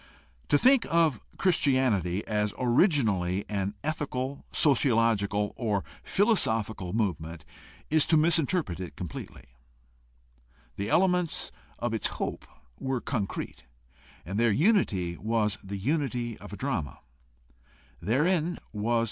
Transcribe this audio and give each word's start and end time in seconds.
To 0.49 0.57
think 0.57 0.87
of 0.89 1.21
Christianity 1.37 2.25
as 2.25 2.55
originally 2.57 3.45
an 3.47 3.75
ethical, 3.83 4.43
sociological, 4.51 5.53
or 5.55 5.83
philosophical 6.01 6.91
movement 6.91 7.45
is 7.91 8.07
to 8.07 8.17
misinterpret 8.17 8.79
it 8.79 8.95
completely. 8.95 9.43
The 10.75 10.89
elements 10.89 11.51
of 11.77 11.93
its 11.93 12.07
hope 12.17 12.47
were 12.79 12.99
concrete 12.99 13.65
and 14.25 14.39
their 14.39 14.49
unity 14.51 15.17
was 15.17 15.59
the 15.63 15.77
unity 15.77 16.35
of 16.39 16.51
a 16.51 16.57
drama. 16.57 17.01
Therein 18.01 18.53
was 18.53 18.55
Christian 18.55 18.59
theology 18.73 18.79
in 18.79 18.87
outline. 18.87 18.99